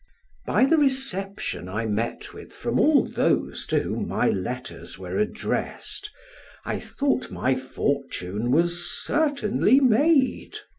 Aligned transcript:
By 0.47 0.65
the 0.65 0.79
reception 0.79 1.69
I 1.69 1.85
met 1.85 2.33
with 2.33 2.53
from 2.53 2.79
all 2.79 3.05
those 3.05 3.67
to 3.67 3.81
whom 3.81 4.07
my 4.07 4.29
letters 4.29 4.97
were 4.97 5.19
addressed, 5.19 6.09
I 6.65 6.79
thought 6.79 7.29
my 7.29 7.53
fortune 7.55 8.49
was 8.49 8.83
certainly 9.03 9.79
made. 9.79 10.57